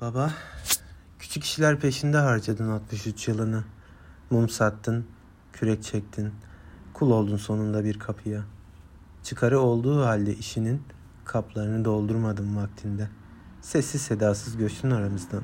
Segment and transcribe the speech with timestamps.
[0.00, 0.30] Baba,
[1.18, 3.64] küçük işler peşinde harcadın 63 yılını.
[4.30, 5.06] Mum sattın,
[5.52, 6.32] kürek çektin,
[6.94, 8.42] kul oldun sonunda bir kapıya.
[9.22, 10.82] Çıkarı olduğu halde işinin
[11.24, 13.08] kaplarını doldurmadın vaktinde.
[13.60, 15.42] Sessiz sedasız göçtün aramızdan.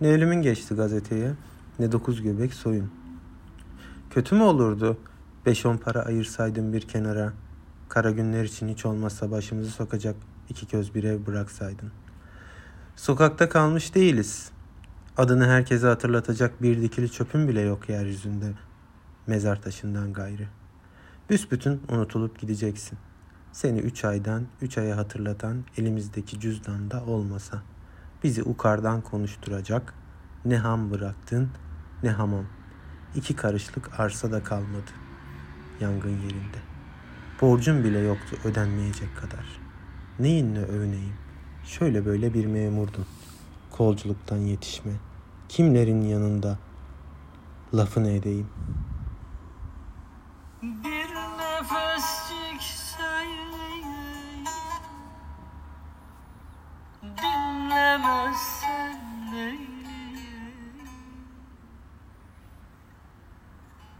[0.00, 1.32] Ne ölümün geçti gazeteye,
[1.78, 2.90] ne dokuz göbek soyun.
[4.10, 4.98] Kötü mü olurdu
[5.46, 7.32] beş on para ayırsaydın bir kenara,
[7.88, 10.16] kara günler için hiç olmazsa başımızı sokacak
[10.48, 11.92] iki köz bir ev bıraksaydın.
[12.96, 14.50] Sokakta kalmış değiliz.
[15.16, 18.52] Adını herkese hatırlatacak bir dikili çöpün bile yok yeryüzünde
[19.26, 20.48] mezar taşından gayrı.
[21.30, 22.98] Büsbütün unutulup gideceksin.
[23.52, 27.62] Seni üç aydan üç aya hatırlatan elimizdeki cüzdanda olmasa.
[28.24, 29.94] Bizi ukardan konuşturacak
[30.44, 31.48] ne ham bıraktın
[32.02, 32.46] ne hamam.
[33.14, 34.90] İki karışlık arsa da kalmadı
[35.80, 36.58] yangın yerinde.
[37.40, 39.60] Borcum bile yoktu ödenmeyecek kadar.
[40.18, 41.23] Neyinle övüneyim?
[41.66, 43.06] Şöyle böyle bir memurdun.
[43.70, 44.92] Kolculuktan yetişme.
[45.48, 46.58] Kimlerin yanında
[47.74, 48.48] lafını edeyim.
[50.62, 54.44] Bir nefescik söyleyeyim
[57.02, 59.00] Dinlemezsen
[59.32, 59.68] neyim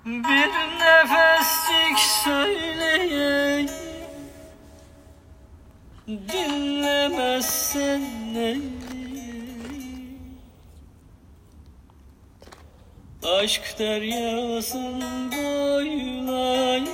[0.04, 3.70] Bir nefescik söyleyeyim
[6.08, 6.53] Dinlemezsen
[8.34, 8.72] neyim
[13.22, 16.88] Aşk deryasın boylayayım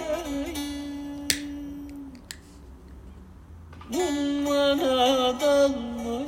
[3.95, 6.27] Ummana dalmaya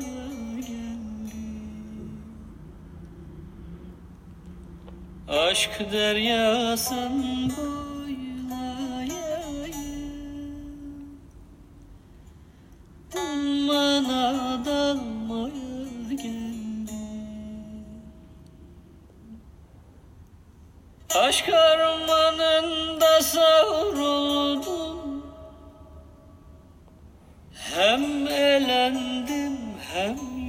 [0.61, 1.43] geldim.
[5.29, 7.92] Aşk deryasın boylayayım
[21.15, 24.63] Aşk armanında savruldum.
[27.75, 29.59] Hem elendim
[29.93, 30.42] hem